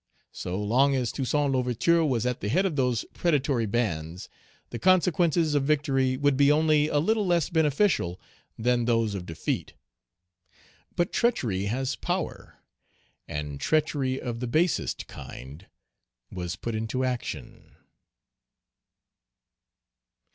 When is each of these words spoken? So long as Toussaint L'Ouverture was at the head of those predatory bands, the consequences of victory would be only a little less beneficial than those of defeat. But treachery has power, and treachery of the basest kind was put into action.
So 0.31 0.59
long 0.59 0.95
as 0.95 1.11
Toussaint 1.11 1.51
L'Ouverture 1.51 2.03
was 2.03 2.25
at 2.25 2.39
the 2.39 2.49
head 2.49 2.65
of 2.65 2.75
those 2.75 3.05
predatory 3.13 3.67
bands, 3.67 4.29
the 4.71 4.79
consequences 4.79 5.53
of 5.53 5.61
victory 5.65 6.17
would 6.17 6.35
be 6.35 6.51
only 6.51 6.87
a 6.87 6.97
little 6.97 7.23
less 7.27 7.51
beneficial 7.51 8.19
than 8.57 8.85
those 8.85 9.13
of 9.13 9.27
defeat. 9.27 9.73
But 10.95 11.13
treachery 11.13 11.65
has 11.65 11.95
power, 11.95 12.63
and 13.27 13.59
treachery 13.61 14.19
of 14.19 14.39
the 14.39 14.47
basest 14.47 15.05
kind 15.05 15.67
was 16.31 16.55
put 16.55 16.73
into 16.73 17.03
action. 17.03 17.75